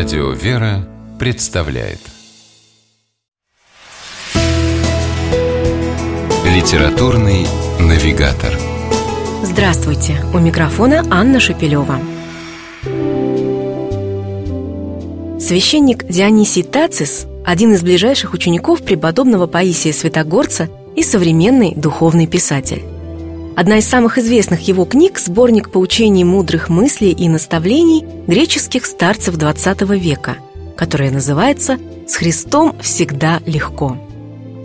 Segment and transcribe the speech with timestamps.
[0.00, 1.98] Радио «Вера» представляет
[6.46, 7.46] Литературный
[7.78, 8.56] навигатор
[9.42, 10.16] Здравствуйте!
[10.32, 12.00] У микрофона Анна Шапилева.
[15.38, 22.84] Священник Дионисий Тацис– один из ближайших учеников преподобного Паисия Святогорца и современный духовный писатель.
[23.56, 29.98] Одна из самых известных его книг– сборник поучений мудрых мыслей и наставлений греческих старцев XX
[29.98, 30.36] века,
[30.76, 33.98] которая называется «С Христом всегда легко».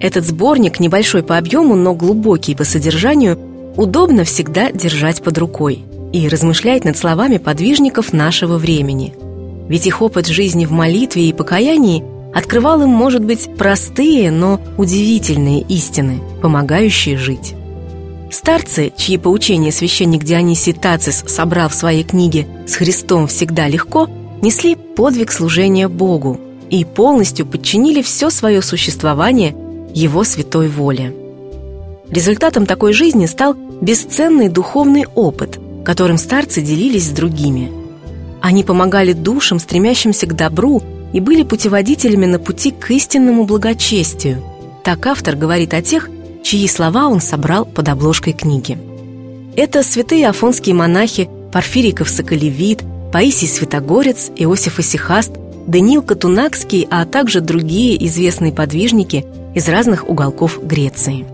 [0.00, 3.38] Этот сборник, небольшой по объему, но глубокий по содержанию,
[3.76, 9.14] удобно всегда держать под рукой и размышлять над словами подвижников нашего времени.
[9.68, 15.60] Ведь их опыт жизни в молитве и покаянии открывал им, может быть, простые, но удивительные
[15.62, 17.54] истины, помогающие жить.
[18.30, 24.08] Старцы, чьи поучения священник Дионисий Тацис собрал в своей книге «С Христом всегда легко»,
[24.42, 29.56] несли подвиг служения Богу и полностью подчинили все свое существование
[29.94, 31.14] Его святой воле.
[32.10, 37.72] Результатом такой жизни стал бесценный духовный опыт, которым старцы делились с другими.
[38.40, 44.42] Они помогали душам, стремящимся к добру, и были путеводителями на пути к истинному благочестию.
[44.84, 46.10] Так автор говорит о тех,
[46.42, 48.78] чьи слова он собрал под обложкой книги.
[49.56, 55.32] Это святые афонские монахи Порфирий Ковсоколевит, Паисий Святогорец, Иосиф Исихаст,
[55.66, 61.24] Даниил Катунакский, а также другие известные подвижники из разных уголков Греции.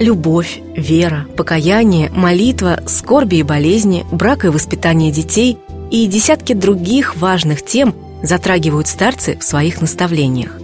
[0.00, 5.58] Любовь, вера, покаяние, молитва, скорби и болезни, брак и воспитание детей
[5.90, 10.58] и десятки других важных тем затрагивают старцы в своих наставлениях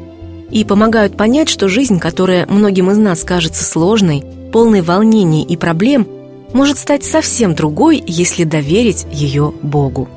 [0.51, 6.07] и помогают понять, что жизнь, которая многим из нас кажется сложной, полной волнений и проблем,
[6.53, 10.09] может стать совсем другой, если доверить ее Богу.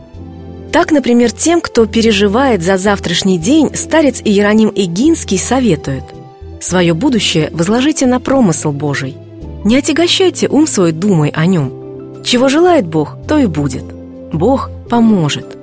[0.71, 6.03] Так, например, тем, кто переживает за завтрашний день, старец Иероним Эгинский советует
[6.61, 9.15] «Свое будущее возложите на промысл Божий.
[9.63, 11.71] Не отягощайте ум свой думой о нем.
[12.23, 13.83] Чего желает Бог, то и будет.
[14.31, 15.57] Бог поможет».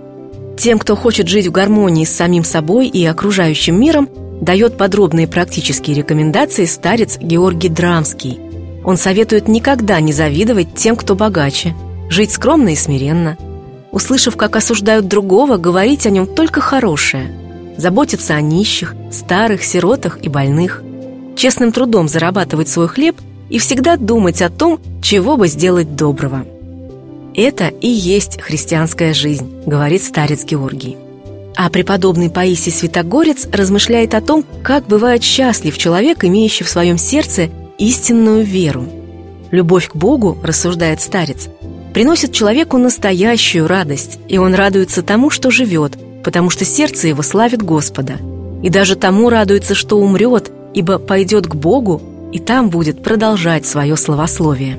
[0.57, 4.09] Тем, кто хочет жить в гармонии с самим собой и окружающим миром,
[4.41, 8.39] дает подробные практические рекомендации старец Георгий Драмский.
[8.85, 11.75] Он советует никогда не завидовать тем, кто богаче,
[12.11, 13.39] жить скромно и смиренно.
[13.93, 17.33] Услышав, как осуждают другого, говорить о нем только хорошее.
[17.77, 20.83] Заботиться о нищих, старых, сиротах и больных.
[21.37, 23.17] Честным трудом зарабатывать свой хлеб
[23.49, 26.45] и всегда думать о том, чего бы сделать доброго.
[27.35, 30.97] Это и есть христианская жизнь, говорит старец Георгий.
[31.57, 37.49] А преподобный Паисий Святогорец размышляет о том, как бывает счастлив человек, имеющий в своем сердце
[37.79, 38.87] истинную веру.
[39.51, 41.49] Любовь к Богу, рассуждает старец,
[41.93, 45.93] приносит человеку настоящую радость, и он радуется тому, что живет,
[46.25, 48.15] потому что сердце его славит Господа.
[48.65, 53.97] И даже тому радуется, что умрет, ибо пойдет к Богу, и там будет продолжать свое
[53.97, 54.77] словословие.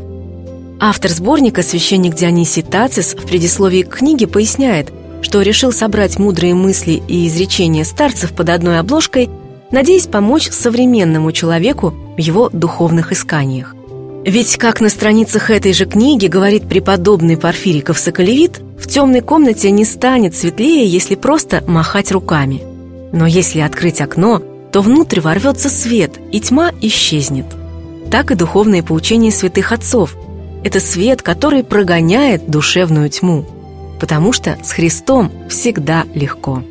[0.81, 4.89] Автор сборника, священник Дионисий Тацис, в предисловии к книге поясняет–
[5.25, 9.27] что решил собрать мудрые мысли и изречения старцев под одной обложкой,
[9.71, 13.75] надеясь помочь современному человеку в его духовных исканиях.
[14.23, 19.83] Ведь, как на страницах этой же книги говорит преподобный Порфириков Соколевит, в темной комнате не
[19.83, 22.61] станет светлее, если просто махать руками.
[23.11, 27.47] Но если открыть окно, то внутрь ворвется свет, и тьма исчезнет.
[28.11, 30.15] Так и духовные поучения святых отцов.
[30.63, 33.47] Это свет, который прогоняет душевную тьму
[33.99, 36.63] потому что с Христом всегда легко.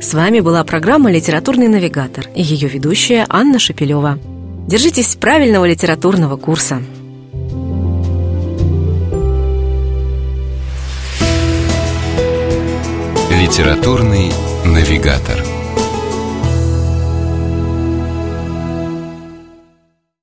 [0.00, 4.18] С вами была программа «Литературный навигатор» и ее ведущая Анна Шапилева.
[4.66, 6.82] Держитесь правильного литературного курса.
[13.30, 14.32] «Литературный
[14.64, 15.61] навигатор»